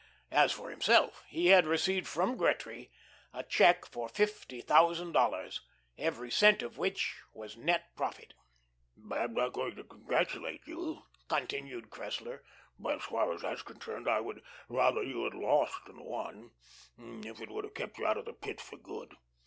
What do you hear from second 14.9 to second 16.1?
you had lost than